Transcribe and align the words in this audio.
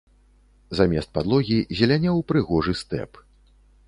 Замест 0.77 1.11
падлогі 1.17 1.57
зелянеў 1.79 2.17
прыгожы 2.31 2.73
стэп. 2.81 3.11